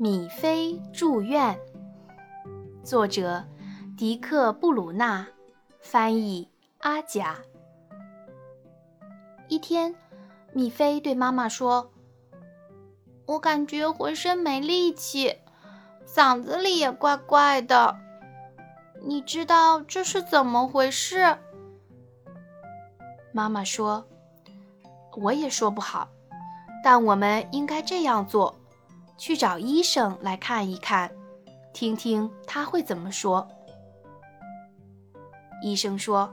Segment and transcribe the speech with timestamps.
[0.00, 1.58] 米菲住院，
[2.84, 3.44] 作者
[3.96, 5.26] 迪克·布鲁纳，
[5.80, 7.34] 翻译阿甲。
[9.48, 9.96] 一天，
[10.52, 11.90] 米菲对妈妈说
[13.26, 15.36] ：“我感觉浑身没力气，
[16.06, 17.96] 嗓子里也怪怪的。
[19.02, 21.38] 你知道这是怎么回事？”
[23.34, 24.06] 妈妈说
[25.20, 26.08] ：“我也说不好，
[26.84, 28.54] 但我们应该这样做。”
[29.18, 31.10] 去找医生来看一看，
[31.74, 33.46] 听听他会怎么说。
[35.60, 36.32] 医生说：“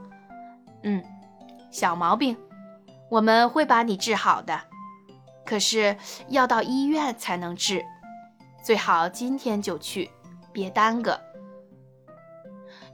[0.84, 1.04] 嗯，
[1.70, 2.36] 小毛病，
[3.10, 4.58] 我们会把你治好的。
[5.44, 5.96] 可是
[6.28, 7.84] 要到医院才能治，
[8.64, 10.10] 最好今天就去，
[10.52, 11.20] 别耽搁。”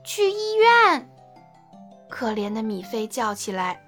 [0.03, 1.09] 去医院！
[2.09, 3.81] 可怜的米菲叫起来：“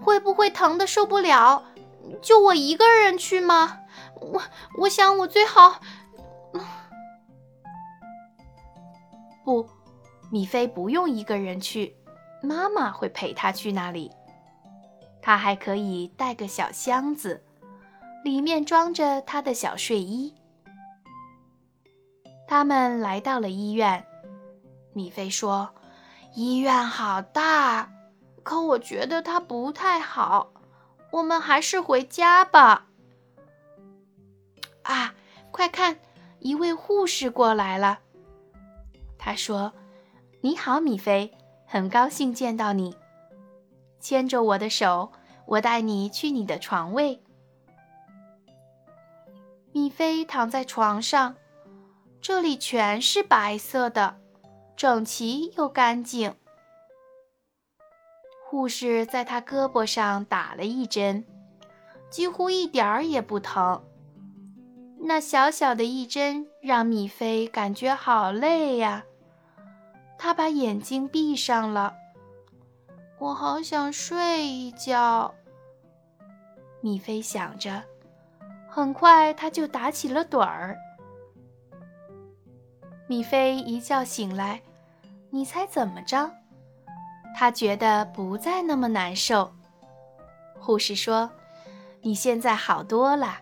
[0.00, 1.64] 会不会疼得受不了？
[2.22, 3.80] 就我一个人去吗？”
[4.20, 4.42] 我
[4.78, 5.80] 我想我最好，
[9.44, 9.68] 不，
[10.30, 11.96] 米菲不用一个人去，
[12.42, 14.10] 妈妈会陪她去那里。
[15.22, 17.44] 她还可以带个小箱子，
[18.24, 20.34] 里面装着她的小睡衣。
[22.46, 24.06] 他们来到了医院，
[24.94, 25.68] 米菲说
[26.34, 27.90] ：“医院好大，
[28.42, 30.52] 可我觉得它不太好，
[31.12, 32.86] 我们还是回家吧。”
[34.88, 35.14] 啊，
[35.50, 35.98] 快看，
[36.38, 37.98] 一位护士过来了。
[39.18, 39.74] 他说
[40.40, 41.30] ：“你好，米菲，
[41.66, 42.96] 很高兴见到你。
[44.00, 45.12] 牵着我的手，
[45.44, 47.22] 我带你去你的床位。”
[49.72, 51.36] 米菲躺在床上，
[52.22, 54.16] 这里全是白色的，
[54.74, 56.34] 整齐又干净。
[58.46, 61.26] 护士在他胳膊上打了一针，
[62.08, 63.84] 几乎一点儿也不疼。
[65.08, 69.04] 那小小的一针让米菲感觉好累呀，
[70.18, 71.94] 她把眼睛闭上了。
[73.18, 75.34] 我好想睡一觉。
[76.82, 77.82] 米菲想着，
[78.68, 80.76] 很快她就打起了盹儿。
[83.06, 84.60] 米菲一觉醒来，
[85.30, 86.30] 你猜怎么着？
[87.34, 89.50] 她觉得不再那么难受。
[90.60, 91.30] 护士说
[92.02, 93.38] ：“你现在好多了。”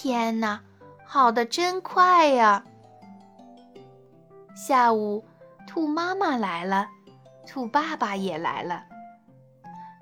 [0.00, 0.60] 天哪，
[1.04, 2.64] 好的真快呀！
[4.54, 5.24] 下午，
[5.66, 6.86] 兔妈妈来了，
[7.48, 8.84] 兔爸爸也来了。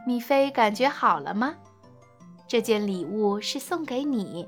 [0.06, 1.54] 米菲感觉好了吗？
[2.46, 4.46] 这件礼物是送给你，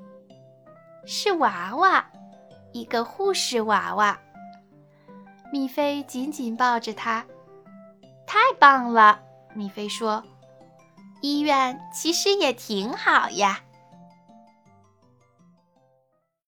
[1.07, 2.05] 是娃娃，
[2.75, 4.19] 一个护士娃娃。
[5.51, 7.25] 米菲紧紧抱着它，
[8.27, 9.19] 太棒了！
[9.55, 10.23] 米菲说
[11.23, 13.61] ：“医院其实也挺好呀。”